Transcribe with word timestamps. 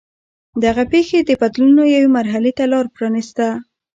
دغه 0.63 0.83
پېښې 0.91 1.19
د 1.23 1.31
بدلونونو 1.41 1.83
یوې 1.95 2.09
مرحلې 2.17 2.51
ته 2.57 2.63
لار 2.71 2.85
پرانېسته. 2.95 3.47